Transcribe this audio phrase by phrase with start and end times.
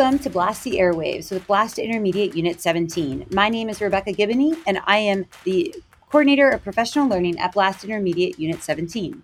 [0.00, 3.26] Welcome to Blast the Airwaves with Blast Intermediate Unit 17.
[3.32, 5.74] My name is Rebecca Gibney, and I am the
[6.08, 9.22] coordinator of professional learning at Blast Intermediate Unit 17.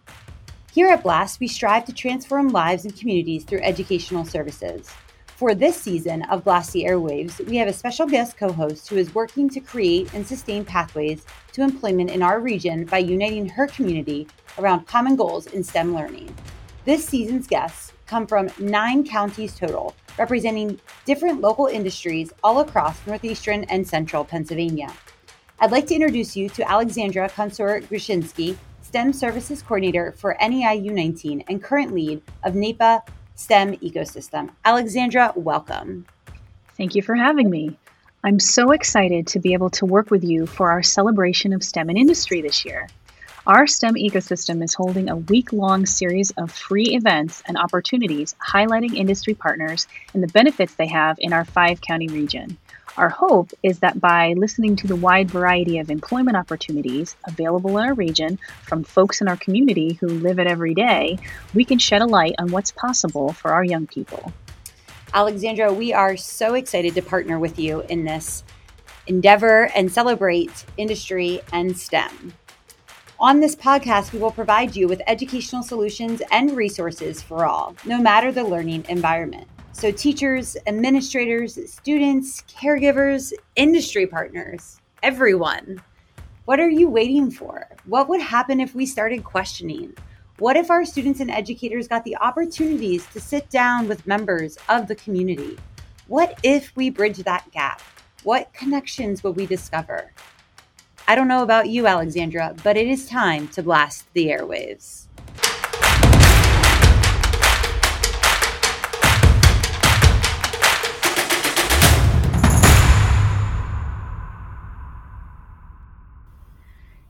[0.74, 4.91] Here at Blast, we strive to transform lives and communities through educational services.
[5.28, 8.98] For this season of Blast the Airwaves, we have a special guest co host who
[8.98, 13.66] is working to create and sustain pathways to employment in our region by uniting her
[13.66, 16.37] community around common goals in STEM learning.
[16.84, 23.65] This season's guests come from nine counties total, representing different local industries all across northeastern
[23.65, 24.93] and central Pennsylvania.
[25.59, 31.45] I'd like to introduce you to Alexandra Konsor Grushinsky, STEM Services Coordinator for NEIU 19
[31.48, 33.02] and current lead of NEPA
[33.34, 34.51] STEM Ecosystem.
[34.65, 36.07] Alexandra, welcome.
[36.77, 37.79] Thank you for having me.
[38.23, 41.88] I'm so excited to be able to work with you for our celebration of STEM
[41.88, 42.88] and industry this year.
[43.46, 48.96] Our STEM ecosystem is holding a week long series of free events and opportunities highlighting
[48.96, 52.59] industry partners and the benefits they have in our five county region.
[52.96, 57.87] Our hope is that by listening to the wide variety of employment opportunities available in
[57.87, 61.16] our region from folks in our community who live it every day,
[61.54, 64.32] we can shed a light on what's possible for our young people.
[65.15, 68.43] Alexandra, we are so excited to partner with you in this
[69.06, 72.32] endeavor and celebrate industry and STEM.
[73.19, 77.98] On this podcast, we will provide you with educational solutions and resources for all, no
[77.98, 79.48] matter the learning environment.
[79.72, 85.81] So, teachers, administrators, students, caregivers, industry partners, everyone.
[86.44, 87.66] What are you waiting for?
[87.87, 89.97] What would happen if we started questioning?
[90.38, 94.88] What if our students and educators got the opportunities to sit down with members of
[94.88, 95.56] the community?
[96.06, 97.81] What if we bridge that gap?
[98.25, 100.12] What connections will we discover?
[101.09, 105.06] I don't know about you, Alexandra, but it is time to blast the airwaves.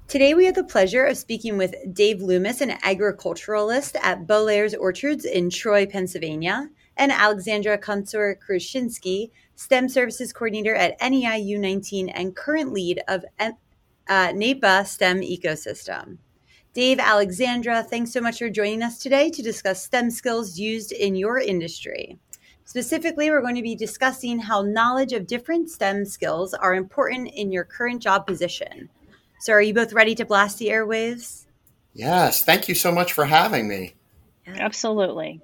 [0.09, 5.25] Today, we have the pleasure of speaking with Dave Loomis, an agriculturalist at Bollaire's Orchards
[5.25, 6.69] in Troy, Pennsylvania,
[6.99, 13.25] and Alexandra Konsor Krushinsky, STEM Services Coordinator at NEIU 19 and current lead of
[14.09, 16.19] uh, NEPA STEM ecosystem.
[16.73, 21.17] Dave Alexandra, thanks so much for joining us today to discuss STEM skills used in
[21.17, 22.19] your industry.
[22.67, 27.51] Specifically, we're going to be discussing how knowledge of different STEM skills are important in
[27.51, 28.91] your current job position.
[29.39, 31.47] So, are you both ready to blast the airwaves?
[31.95, 33.95] Yes, thank you so much for having me.
[34.47, 35.41] Absolutely.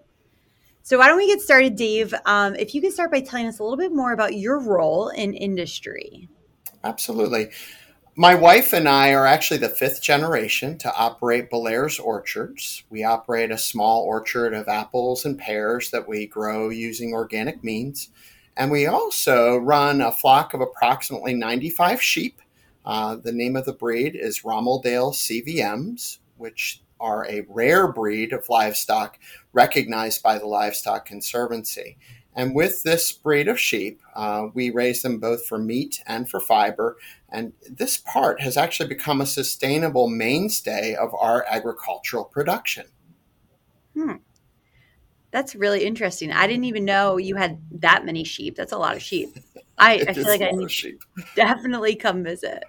[0.82, 2.12] So, why don't we get started, Dave?
[2.26, 5.08] Um, if you could start by telling us a little bit more about your role
[5.08, 6.28] in industry.
[6.84, 7.50] Absolutely.
[8.14, 12.84] My wife and I are actually the fifth generation to operate Belair's Orchards.
[12.90, 18.10] We operate a small orchard of apples and pears that we grow using organic means.
[18.54, 22.42] And we also run a flock of approximately 95 sheep.
[22.84, 28.46] Uh, the name of the breed is Romeldale CVMs, which are a rare breed of
[28.50, 29.18] livestock
[29.54, 31.96] recognized by the Livestock Conservancy.
[32.34, 36.41] And with this breed of sheep, uh, we raise them both for meat and for
[36.41, 36.97] fiber.
[37.28, 42.87] And this part has actually become a sustainable mainstay of our agricultural production.
[43.94, 44.16] Hmm.
[45.31, 46.31] That's really interesting.
[46.32, 48.56] I didn't even know you had that many sheep.
[48.56, 49.37] That's a lot of sheep.
[49.78, 50.99] I, I feel like I need to
[51.37, 52.64] definitely come visit.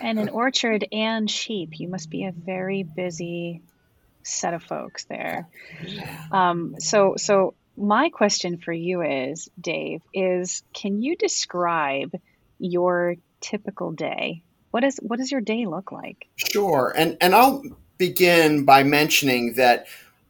[0.00, 1.80] And an orchard and sheep.
[1.80, 3.62] You must be a very busy
[4.22, 5.48] set of folks there.
[6.30, 12.14] Um, so, so my question for you is, Dave, is can you describe
[12.58, 14.42] your typical day?
[14.70, 16.28] What is what does your day look like?
[16.36, 16.92] Sure.
[16.96, 17.62] And and I'll
[17.98, 19.86] begin by mentioning that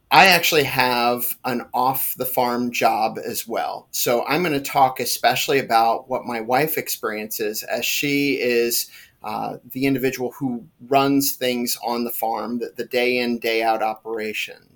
[0.09, 3.87] I actually have an off the farm job as well.
[3.91, 8.89] So I'm going to talk especially about what my wife experiences as she is
[9.23, 13.81] uh, the individual who runs things on the farm, the, the day in, day out
[13.81, 14.70] operation.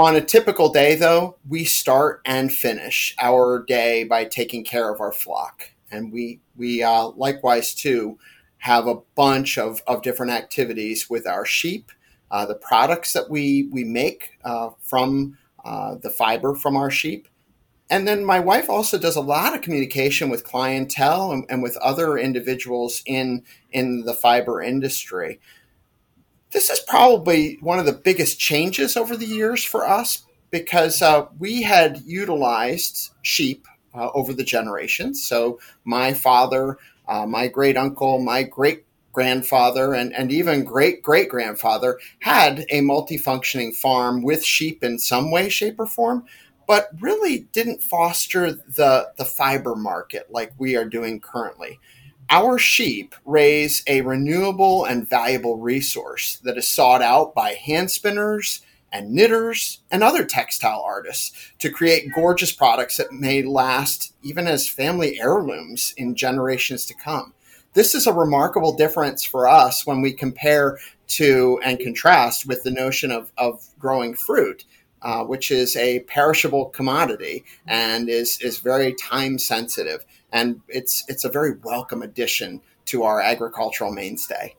[0.00, 4.98] On a typical day, though, we start and finish our day by taking care of
[4.98, 5.72] our flock.
[5.90, 8.18] And we, we uh, likewise, too,
[8.56, 11.92] have a bunch of, of different activities with our sheep,
[12.30, 15.36] uh, the products that we, we make uh, from
[15.66, 17.28] uh, the fiber from our sheep.
[17.90, 21.76] And then my wife also does a lot of communication with clientele and, and with
[21.76, 25.40] other individuals in, in the fiber industry
[26.52, 31.26] this is probably one of the biggest changes over the years for us because uh,
[31.38, 35.24] we had utilized sheep uh, over the generations.
[35.24, 41.28] So my father, uh, my great uncle, my great grandfather, and, and even great great
[41.28, 46.24] grandfather had a multifunctioning farm with sheep in some way, shape, or form.
[46.66, 51.80] but really didn't foster the, the fiber market like we are doing currently.
[52.32, 58.60] Our sheep raise a renewable and valuable resource that is sought out by hand spinners
[58.92, 64.68] and knitters and other textile artists to create gorgeous products that may last even as
[64.68, 67.34] family heirlooms in generations to come.
[67.74, 70.78] This is a remarkable difference for us when we compare
[71.08, 74.64] to and contrast with the notion of, of growing fruit.
[75.02, 80.04] Uh, which is a perishable commodity and is, is very time sensitive.
[80.32, 84.56] And it's, it's a very welcome addition to our agricultural mainstay.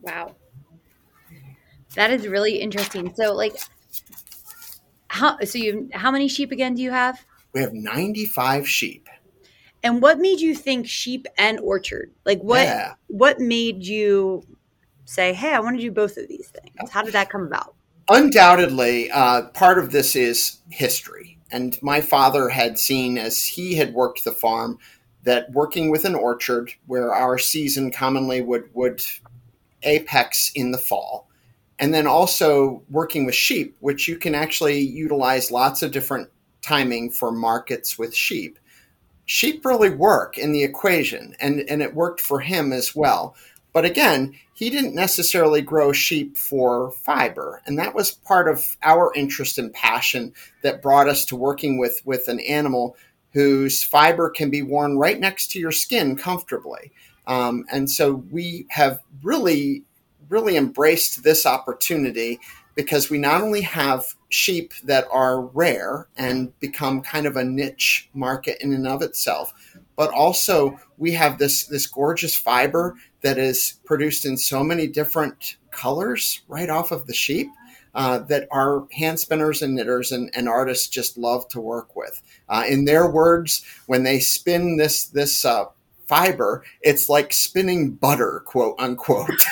[0.00, 0.34] Wow.
[1.94, 3.14] That is really interesting.
[3.14, 3.56] So, like,
[5.14, 7.24] how so you how many sheep again do you have?
[7.52, 9.08] We have 95 sheep.
[9.84, 12.12] And what made you think sheep and orchard?
[12.24, 12.94] Like what yeah.
[13.06, 14.42] what made you
[15.04, 16.90] say, "Hey, I want to do both of these things"?
[16.90, 17.74] How did that come about?
[18.08, 21.33] Undoubtedly, uh, part of this is history.
[21.50, 24.78] And my father had seen, as he had worked the farm,
[25.24, 29.02] that working with an orchard, where our season commonly would would
[29.82, 31.28] apex in the fall,
[31.78, 36.28] and then also working with sheep, which you can actually utilize lots of different
[36.62, 38.58] timing for markets with sheep.
[39.26, 43.34] Sheep really work in the equation, and, and it worked for him as well.
[43.74, 47.60] But again, he didn't necessarily grow sheep for fiber.
[47.66, 50.32] And that was part of our interest and passion
[50.62, 52.96] that brought us to working with, with an animal
[53.32, 56.92] whose fiber can be worn right next to your skin comfortably.
[57.26, 59.84] Um, and so we have really
[60.28, 62.40] really embraced this opportunity
[62.74, 68.08] because we not only have sheep that are rare and become kind of a niche
[68.14, 69.52] market in and of itself,
[69.96, 75.56] but also we have this this gorgeous fiber that is produced in so many different
[75.70, 77.48] colors right off of the sheep.
[77.96, 82.20] Uh, that our hand spinners and knitters and, and, artists just love to work with.
[82.48, 85.66] Uh, in their words, when they spin this this uh,
[86.06, 89.44] fiber, it's like spinning butter, quote unquote.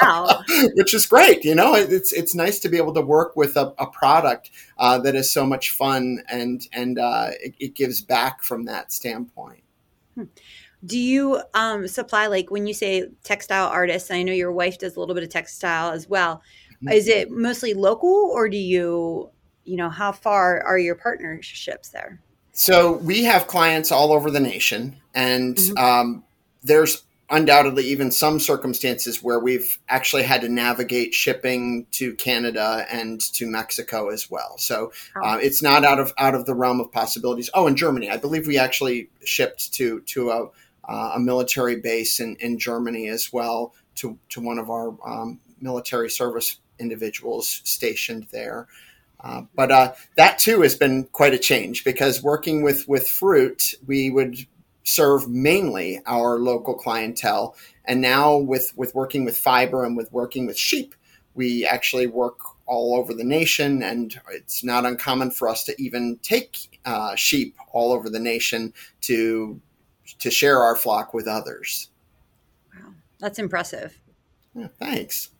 [0.00, 0.42] wow.
[0.74, 1.44] Which is great.
[1.44, 4.98] You know, it's, it's nice to be able to work with a, a product uh,
[4.98, 9.62] that is so much fun and, and uh, it, it, gives back from that standpoint.
[10.14, 10.24] Hmm.
[10.84, 14.96] Do you um, supply, like when you say textile artists, I know your wife does
[14.96, 16.42] a little bit of textile as well.
[16.76, 16.88] Mm-hmm.
[16.88, 19.30] Is it mostly local or do you,
[19.64, 22.20] you know, how far are your partnerships there?
[22.58, 25.76] So we have clients all over the nation, and mm-hmm.
[25.76, 26.24] um,
[26.62, 33.20] there's undoubtedly even some circumstances where we've actually had to navigate shipping to Canada and
[33.34, 34.56] to Mexico as well.
[34.56, 34.90] So
[35.22, 37.50] uh, it's not out of out of the realm of possibilities.
[37.52, 40.44] Oh, in Germany, I believe we actually shipped to to a,
[40.90, 45.40] uh, a military base in, in Germany as well to to one of our um,
[45.60, 48.66] military service individuals stationed there.
[49.26, 53.74] Uh, but uh, that too has been quite a change because working with with fruit,
[53.86, 54.38] we would
[54.84, 57.56] serve mainly our local clientele,
[57.86, 60.94] and now with with working with fiber and with working with sheep,
[61.34, 66.18] we actually work all over the nation, and it's not uncommon for us to even
[66.22, 69.60] take uh, sheep all over the nation to
[70.20, 71.90] to share our flock with others.
[72.72, 73.98] Wow, that's impressive.
[74.54, 75.30] Yeah, thanks.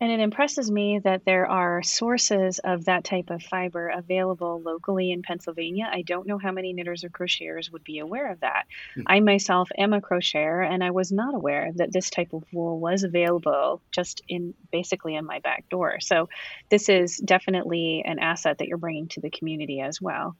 [0.00, 5.12] And it impresses me that there are sources of that type of fiber available locally
[5.12, 5.90] in Pennsylvania.
[5.92, 8.64] I don't know how many knitters or crocheters would be aware of that.
[8.96, 9.02] Mm-hmm.
[9.06, 12.80] I myself am a crocheter and I was not aware that this type of wool
[12.80, 16.00] was available just in basically in my back door.
[16.00, 16.30] So
[16.70, 20.34] this is definitely an asset that you're bringing to the community as well.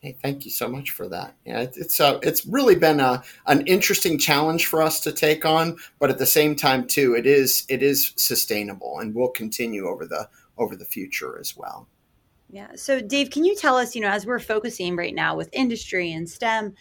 [0.00, 1.36] Hey, thank you so much for that.
[1.44, 5.76] Yeah, it's uh, it's really been a an interesting challenge for us to take on,
[5.98, 10.06] but at the same time too, it is it is sustainable and will continue over
[10.06, 11.86] the over the future as well.
[12.50, 12.70] Yeah.
[12.74, 16.12] So, Dave, can you tell us, you know, as we're focusing right now with industry
[16.12, 16.74] and STEM,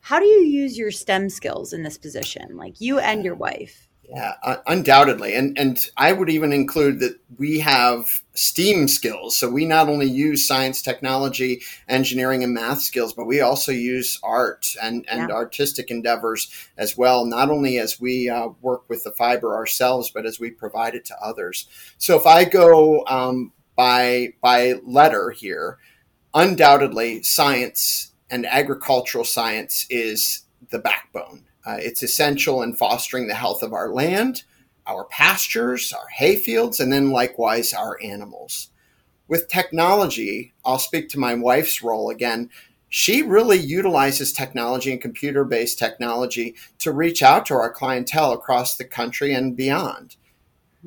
[0.00, 3.88] how do you use your STEM skills in this position, like you and your wife?
[4.12, 9.36] Yeah, uh, undoubtedly, and and I would even include that we have STEAM skills.
[9.36, 14.18] So we not only use science, technology, engineering, and math skills, but we also use
[14.24, 15.34] art and and yeah.
[15.34, 17.24] artistic endeavors as well.
[17.24, 21.04] Not only as we uh, work with the fiber ourselves, but as we provide it
[21.04, 21.68] to others.
[21.98, 25.78] So if I go um, by by letter here,
[26.34, 33.62] undoubtedly, science and agricultural science is the backbone uh, it's essential in fostering the health
[33.62, 34.44] of our land,
[34.86, 38.70] our pastures, our hayfields, and then likewise our animals.
[39.28, 42.50] With technology, I'll speak to my wife's role again.
[42.88, 48.76] She really utilizes technology and computer based technology to reach out to our clientele across
[48.76, 50.16] the country and beyond.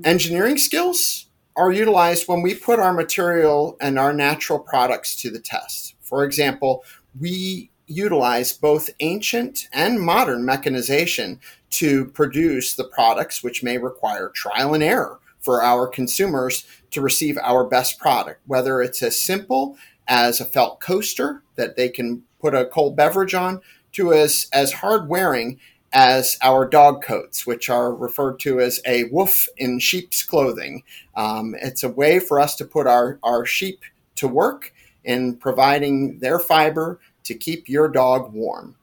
[0.03, 5.39] Engineering skills, are utilized when we put our material and our natural products to the
[5.39, 5.96] test.
[6.01, 6.84] For example,
[7.20, 14.73] we utilize both ancient and modern mechanization to produce the products which may require trial
[14.73, 20.39] and error for our consumers to receive our best product, whether it's as simple as
[20.39, 23.61] a felt coaster that they can put a cold beverage on
[23.91, 25.59] to as, as hard wearing
[25.91, 30.83] as our dog coats, which are referred to as a wolf in sheep's clothing.
[31.15, 33.81] Um, it's a way for us to put our, our sheep
[34.15, 34.73] to work
[35.03, 38.75] in providing their fiber to keep your dog warm.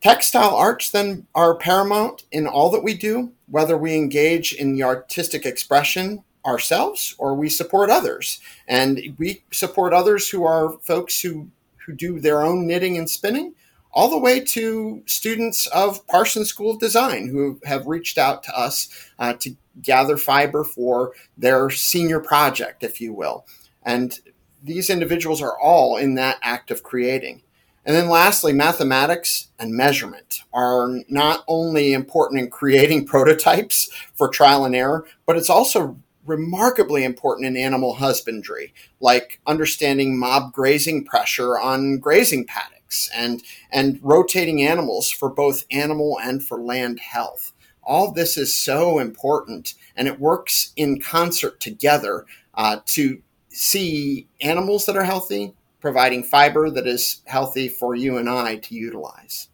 [0.00, 4.82] Textile arts then are paramount in all that we do, whether we engage in the
[4.82, 8.38] artistic expression ourselves or we support others.
[8.68, 11.48] And we support others who are folks who,
[11.86, 13.54] who do their own knitting and spinning,
[13.92, 18.58] all the way to students of Parsons School of Design who have reached out to
[18.58, 23.46] us uh, to gather fiber for their senior project, if you will.
[23.82, 24.18] And
[24.64, 27.42] these individuals are all in that act of creating.
[27.86, 34.64] And then lastly, mathematics and measurement are not only important in creating prototypes for trial
[34.64, 41.58] and error, but it's also remarkably important in animal husbandry, like understanding mob grazing pressure
[41.58, 47.52] on grazing paddocks and, and rotating animals for both animal and for land health.
[47.82, 53.20] All this is so important, and it works in concert together uh, to
[53.54, 58.74] see animals that are healthy, providing fiber that is healthy for you and I to
[58.74, 59.48] utilize.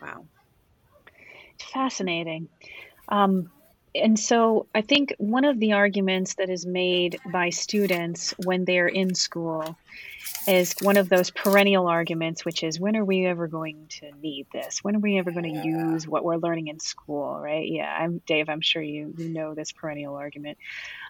[0.00, 0.26] Wow.
[1.72, 2.48] Fascinating.
[3.08, 3.50] Um,
[3.94, 8.88] and so I think one of the arguments that is made by students when they're
[8.88, 9.76] in school
[10.46, 14.46] is one of those perennial arguments, which is when are we ever going to need
[14.52, 14.82] this?
[14.82, 17.66] When are we ever going to use what we're learning in school, right?
[17.68, 18.48] Yeah, I'm Dave.
[18.48, 20.58] I'm sure you know this perennial argument.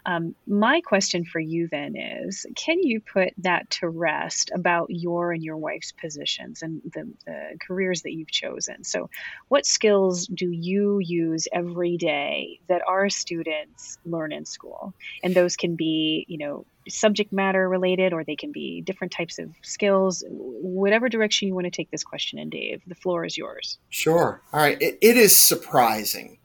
[0.05, 5.31] Um, my question for you then is can you put that to rest about your
[5.31, 8.83] and your wife's positions and the, the careers that you've chosen?
[8.83, 9.09] So,
[9.47, 14.93] what skills do you use every day that our students learn in school?
[15.23, 19.37] And those can be, you know, subject matter related or they can be different types
[19.39, 23.37] of skills whatever direction you want to take this question in dave the floor is
[23.37, 23.77] yours.
[23.89, 24.41] Sure.
[24.53, 24.81] All right.
[24.81, 26.39] It, it is surprising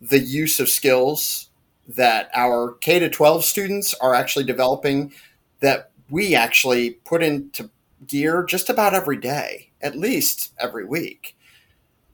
[0.00, 1.50] the use of skills
[1.86, 5.12] that our K to 12 students are actually developing
[5.60, 7.70] that we actually put into
[8.06, 11.36] gear just about every day, at least every week.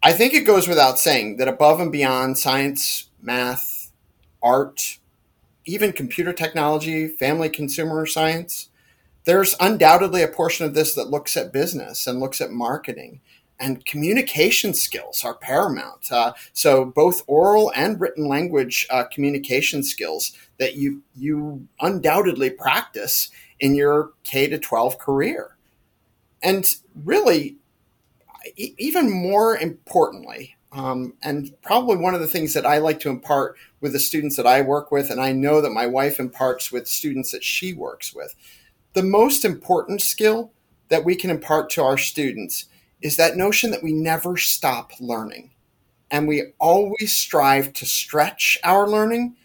[0.03, 3.91] I think it goes without saying that above and beyond science, math,
[4.43, 4.99] art,
[5.67, 8.69] even computer technology, family consumer science,
[9.25, 13.21] there's undoubtedly a portion of this that looks at business and looks at marketing
[13.61, 16.11] and communication skills are paramount.
[16.11, 23.31] Uh, so both oral and written language uh, communication skills that you you undoubtedly practice
[23.61, 25.57] in your K to 12 career.
[26.43, 27.57] And really,
[28.57, 33.57] even more importantly, um, and probably one of the things that I like to impart
[33.81, 36.89] with the students that I work with, and I know that my wife imparts with
[36.89, 38.35] students that she works with,
[38.93, 40.53] the most important skill
[40.89, 42.67] that we can impart to our students
[43.01, 45.53] is that notion that we never stop learning
[46.11, 49.37] and we always strive to stretch our learning.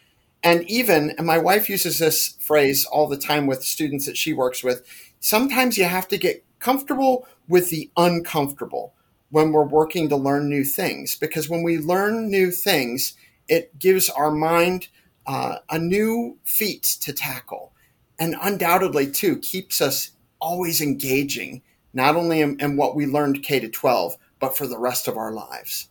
[0.44, 4.34] And even, and my wife uses this phrase all the time with students that she
[4.34, 4.84] works with,
[5.20, 8.94] sometimes you have to get comfortable with the uncomfortable
[9.32, 11.16] when we're working to learn new things.
[11.16, 13.14] Because when we learn new things,
[13.48, 14.88] it gives our mind
[15.26, 17.74] uh, a new feat to tackle.
[18.20, 21.62] And undoubtedly, too, keeps us always engaging
[21.94, 25.18] not only in, in what we learned K to 12, but for the rest of
[25.18, 25.90] our lives.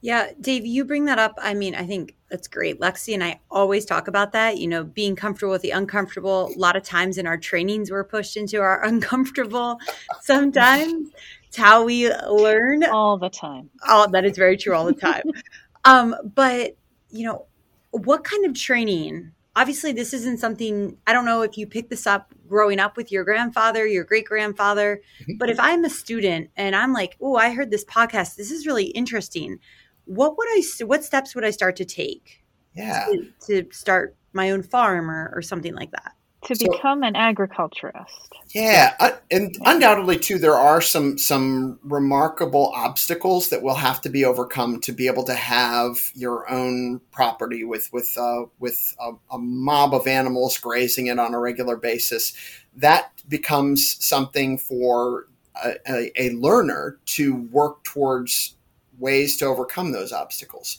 [0.00, 1.36] Yeah, Dave, you bring that up.
[1.42, 2.78] I mean, I think that's great.
[2.78, 6.52] Lexi and I always talk about that, you know, being comfortable with the uncomfortable.
[6.54, 9.80] A lot of times in our trainings, we're pushed into our uncomfortable
[10.20, 11.10] sometimes.
[11.48, 12.84] It's how we learn.
[12.84, 13.70] All the time.
[13.86, 15.24] Oh, that is very true all the time.
[15.84, 16.76] um, but,
[17.10, 17.46] you know,
[17.90, 22.06] what kind of training obviously this isn't something i don't know if you picked this
[22.06, 25.32] up growing up with your grandfather your great grandfather mm-hmm.
[25.38, 28.66] but if i'm a student and i'm like oh i heard this podcast this is
[28.66, 29.58] really interesting
[30.04, 33.06] what would i what steps would i start to take yeah
[33.46, 36.12] to, to start my own farm or, or something like that
[36.44, 38.34] to so, become an agriculturist.
[38.54, 44.08] Yeah, uh, and undoubtedly too, there are some some remarkable obstacles that will have to
[44.08, 49.12] be overcome to be able to have your own property with with uh, with a,
[49.30, 52.32] a mob of animals grazing it on a regular basis.
[52.76, 55.26] That becomes something for
[55.62, 58.54] a, a, a learner to work towards
[58.98, 60.78] ways to overcome those obstacles.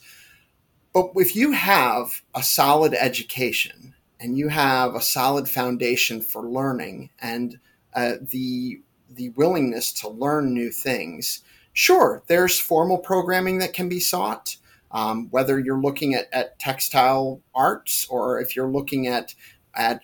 [0.93, 7.09] But if you have a solid education and you have a solid foundation for learning
[7.19, 7.59] and
[7.93, 11.41] uh, the the willingness to learn new things,
[11.73, 14.57] sure, there's formal programming that can be sought.
[14.91, 19.35] Um, whether you're looking at, at textile arts or if you're looking at
[19.75, 20.01] at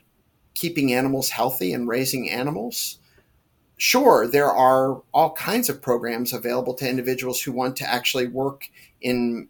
[0.53, 2.99] keeping animals healthy and raising animals,
[3.77, 8.69] sure, there are all kinds of programs available to individuals who want to actually work
[9.01, 9.49] in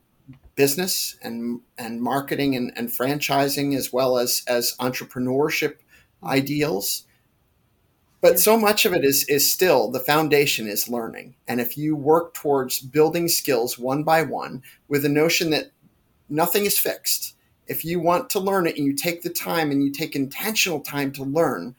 [0.55, 5.77] business and and marketing and, and franchising as well as as entrepreneurship
[6.23, 7.03] ideals.
[8.21, 11.35] But so much of it is is still the foundation is learning.
[11.47, 15.71] And if you work towards building skills one by one with the notion that
[16.29, 17.35] nothing is fixed
[17.67, 20.79] if you want to learn it and you take the time and you take intentional
[20.79, 21.75] time to learn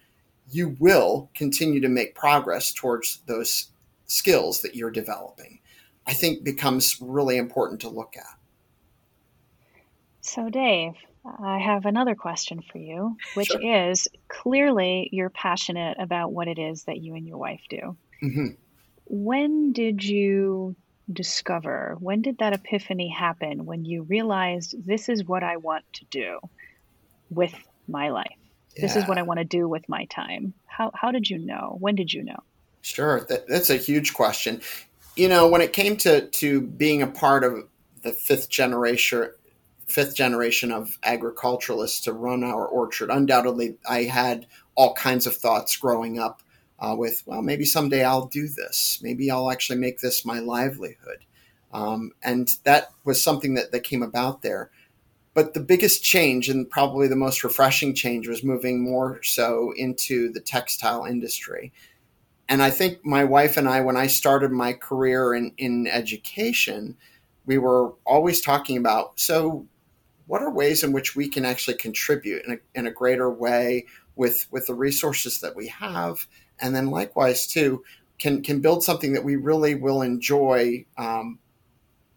[0.50, 3.70] you will continue to make progress towards those
[4.06, 5.58] skills that you're developing.
[6.06, 8.35] I think becomes really important to look at
[10.26, 10.94] so, Dave,
[11.40, 13.90] I have another question for you, which sure.
[13.90, 17.96] is clearly you're passionate about what it is that you and your wife do.
[18.22, 18.46] Mm-hmm.
[19.06, 20.76] When did you
[21.12, 26.04] discover, when did that epiphany happen when you realized this is what I want to
[26.06, 26.38] do
[27.30, 27.54] with
[27.86, 28.26] my life?
[28.76, 28.82] Yeah.
[28.82, 30.54] This is what I want to do with my time.
[30.66, 31.76] How, how did you know?
[31.80, 32.42] When did you know?
[32.82, 34.60] Sure, that, that's a huge question.
[35.16, 37.66] You know, when it came to to being a part of
[38.02, 39.30] the fifth generation
[39.86, 43.10] fifth generation of agriculturalists to run our orchard.
[43.10, 46.42] Undoubtedly, I had all kinds of thoughts growing up
[46.78, 48.98] uh, with, well, maybe someday I'll do this.
[49.02, 51.24] Maybe I'll actually make this my livelihood.
[51.72, 54.70] Um, and that was something that, that came about there.
[55.34, 60.32] But the biggest change, and probably the most refreshing change, was moving more so into
[60.32, 61.72] the textile industry.
[62.48, 66.96] And I think my wife and I, when I started my career in, in education,
[67.44, 69.66] we were always talking about so
[70.26, 73.86] what are ways in which we can actually contribute in a, in a greater way
[74.16, 76.26] with with the resources that we have?
[76.60, 77.84] And then likewise too
[78.18, 81.38] can can build something that we really will enjoy um,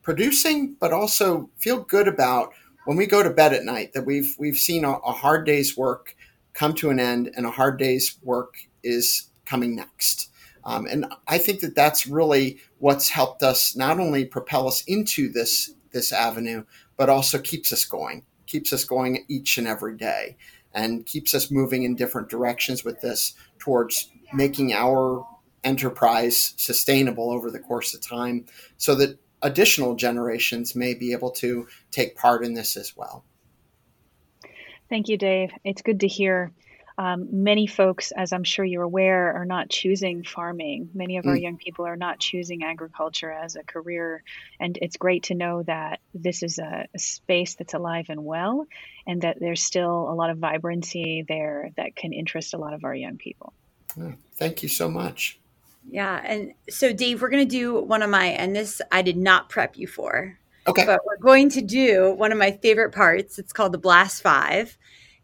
[0.01, 2.53] producing but also feel good about
[2.85, 5.77] when we go to bed at night that we've we've seen a, a hard day's
[5.77, 6.15] work
[6.53, 10.31] come to an end and a hard day's work is coming next.
[10.65, 15.31] Um, and i think that that's really what's helped us not only propel us into
[15.31, 16.63] this this avenue
[16.99, 20.35] but also keeps us going, keeps us going each and every day,
[20.73, 25.25] and keeps us moving in different directions with this towards making our
[25.63, 31.65] enterprise sustainable over the course of time so that additional generations may be able to
[31.89, 33.23] take part in this as well.
[34.89, 35.51] Thank you, Dave.
[35.63, 36.51] It's good to hear
[36.99, 40.89] um, many folks, as I'm sure you're aware, are not choosing farming.
[40.93, 41.29] Many of mm.
[41.29, 44.21] our young people are not choosing agriculture as a career.
[44.59, 48.67] And it's great to know that this is a, a space that's alive and well,
[49.07, 52.83] and that there's still a lot of vibrancy there that can interest a lot of
[52.83, 53.53] our young people.
[53.97, 55.39] Oh, thank you so much.
[55.89, 56.21] Yeah.
[56.21, 59.47] And so, Dave, we're going to do one of my, and this I did not
[59.47, 60.37] prep you for.
[60.67, 60.85] Okay.
[60.85, 63.39] But we're going to do one of my favorite parts.
[63.39, 64.77] It's called the Blast Five.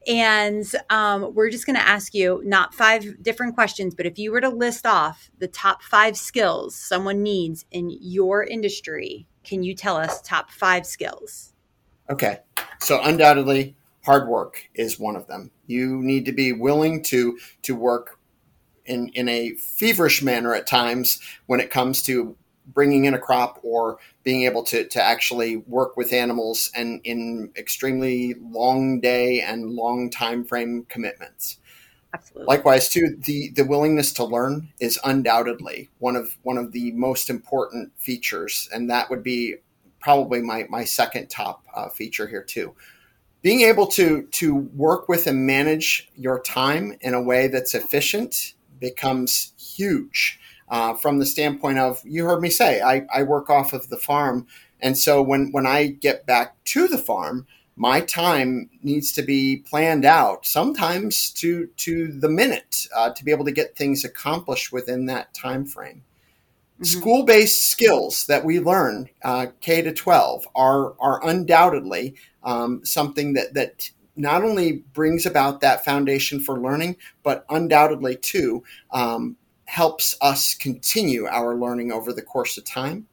[0.08, 4.32] And um, we're just going to ask you not five different questions, but if you
[4.32, 9.74] were to list off the top five skills someone needs in your industry, can you
[9.74, 11.54] tell us top five skills?
[12.10, 12.40] Okay.
[12.80, 15.52] So, undoubtedly, hard work is one of them.
[15.66, 18.20] You need to be willing to to work
[18.86, 23.60] in in a feverish manner at times when it comes to bringing in a crop
[23.64, 29.72] or being able to, to actually work with animals and in extremely long day and
[29.72, 31.58] long time frame commitments.
[32.14, 32.46] Absolutely.
[32.48, 37.30] Likewise, too, the, the willingness to learn is undoubtedly one of one of the most
[37.30, 39.56] important features, and that would be
[40.00, 42.74] probably my, my second top uh, feature here too.
[43.42, 48.54] Being able to to work with and manage your time in a way that's efficient
[48.80, 53.74] becomes huge uh, from the standpoint of you heard me say I, I work off
[53.74, 54.48] of the farm
[54.80, 57.48] and so when when i get back to the farm
[57.78, 63.32] my time needs to be planned out sometimes to to the minute uh, to be
[63.32, 66.04] able to get things accomplished within that time frame
[66.76, 66.84] mm-hmm.
[66.86, 73.54] school-based skills that we learn uh, k to 12 are are undoubtedly um, something that
[73.54, 79.36] that not only brings about that foundation for learning, but undoubtedly too um,
[79.76, 83.08] helps us continue our learning over the course of time.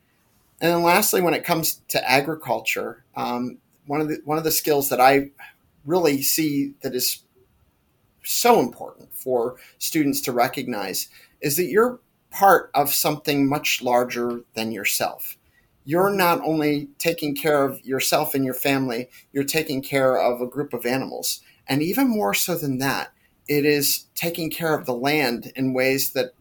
[0.60, 4.50] And then lastly, when it comes to agriculture, um, one of the one of the
[4.52, 5.30] skills that I
[5.84, 7.24] really see that is
[8.22, 11.08] so important for students to recognize
[11.40, 11.98] is that you're
[12.30, 15.36] part of something much larger than yourself.
[15.84, 20.46] you're not only taking care of yourself and your family, you're taking care of a
[20.46, 21.40] group of animals.
[21.66, 23.12] And even more so than that,
[23.48, 26.34] it is taking care of the land in ways that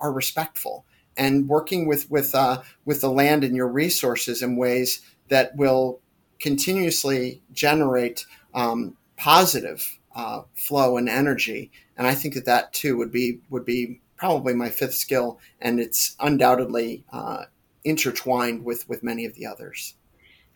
[0.00, 0.84] are respectful
[1.16, 6.00] and working with with uh, with the land and your resources in ways that will
[6.38, 11.70] continuously generate um, positive uh, flow and energy.
[11.96, 15.80] And I think that that too would be would be probably my fifth skill, and
[15.80, 17.44] it's undoubtedly uh,
[17.84, 19.94] intertwined with with many of the others.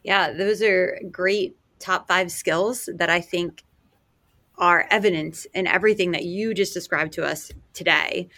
[0.03, 3.63] Yeah, those are great top five skills that I think
[4.57, 8.29] are evident in everything that you just described to us today.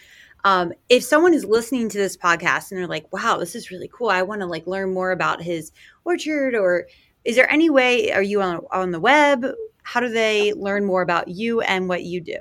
[0.47, 3.89] Um, if someone is listening to this podcast and they're like, "Wow, this is really
[3.93, 4.07] cool.
[4.07, 5.73] I want to like learn more about his
[6.05, 6.87] orchard," or
[7.25, 8.13] is there any way?
[8.13, 9.45] Are you on on the web?
[9.83, 12.37] How do they learn more about you and what you do?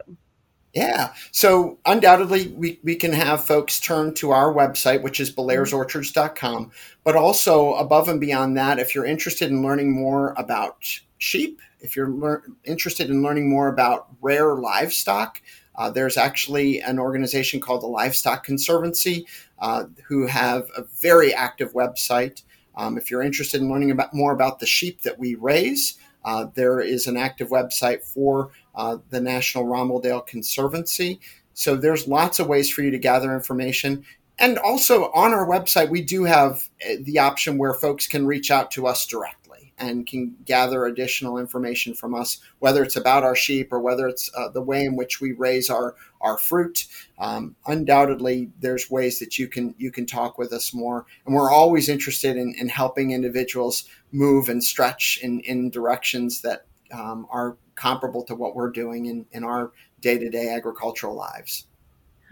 [0.72, 1.14] Yeah.
[1.32, 6.70] So undoubtedly, we, we can have folks turn to our website, which is belairesorchards.com.
[7.02, 10.76] But also, above and beyond that, if you're interested in learning more about
[11.18, 15.40] sheep, if you're lear- interested in learning more about rare livestock,
[15.76, 19.26] uh, there's actually an organization called the Livestock Conservancy
[19.58, 22.42] uh, who have a very active website.
[22.74, 26.46] Um, if you're interested in learning about more about the sheep that we raise, uh,
[26.54, 31.20] there is an active website for uh, the National Romeldale Conservancy.
[31.54, 34.04] So there's lots of ways for you to gather information.
[34.38, 38.50] And also on our website, we do have uh, the option where folks can reach
[38.50, 39.45] out to us directly
[39.78, 44.30] and can gather additional information from us, whether it's about our sheep or whether it's
[44.36, 46.86] uh, the way in which we raise our our fruit.
[47.18, 51.52] Um, undoubtedly, there's ways that you can you can talk with us more, and we're
[51.52, 57.56] always interested in, in helping individuals move and stretch in, in directions that um, are
[57.74, 61.66] comparable to what we're doing in, in our day to day agricultural lives.